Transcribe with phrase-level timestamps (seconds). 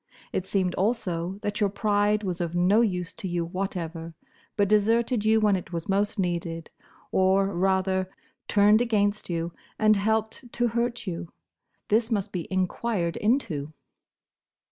[0.33, 4.15] It seemed also, that your pride was of no use to you whatever,
[4.57, 6.71] but deserted you when it was most needed,
[7.11, 8.09] or, rather,
[8.47, 11.31] turned against you, and helped to hurt you.
[11.89, 13.73] This must be enquired into.